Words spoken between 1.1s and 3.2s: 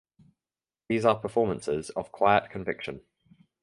performances of quiet conviction.